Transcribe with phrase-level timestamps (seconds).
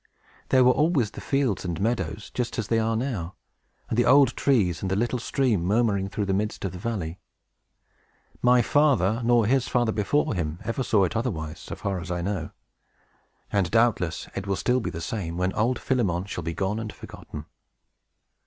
[0.49, 3.35] There were always the fields and meadows, just as they are now,
[3.87, 7.19] and the old trees, and the little stream murmuring through the midst of the valley.
[8.41, 12.23] My father, nor his father before him, ever saw it otherwise, so far as I
[12.23, 12.49] know;
[13.51, 16.91] and doubtless it will still be the same, when old Philemon shall be gone and
[16.91, 17.45] forgotten!"